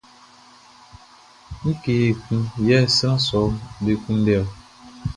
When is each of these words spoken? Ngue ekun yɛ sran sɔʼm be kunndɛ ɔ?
Ngue 1.67 1.93
ekun 2.09 2.43
yɛ 2.67 2.77
sran 2.95 3.17
sɔʼm 3.27 3.53
be 3.83 3.91
kunndɛ 4.03 4.33
ɔ? 4.41 4.45